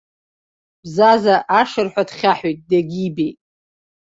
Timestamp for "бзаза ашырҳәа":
0.81-2.03